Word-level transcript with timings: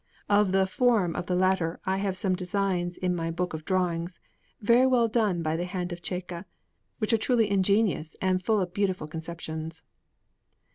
Of 0.27 0.51
the 0.51 0.65
form 0.65 1.15
of 1.15 1.27
the 1.27 1.35
latter 1.35 1.79
I 1.85 1.97
have 1.97 2.17
some 2.17 2.35
designs 2.35 2.97
in 2.97 3.15
my 3.15 3.29
book 3.29 3.53
of 3.53 3.63
drawings, 3.65 4.19
very 4.59 4.87
well 4.87 5.07
done 5.07 5.43
by 5.43 5.55
the 5.55 5.65
hand 5.65 5.91
of 5.93 6.01
Cecca, 6.03 6.47
which 6.97 7.13
are 7.13 7.17
truly 7.19 7.47
ingenious 7.51 8.15
and 8.19 8.41
full 8.41 8.59
of 8.59 8.73
beautiful 8.73 9.07
conceptions. 9.07 9.83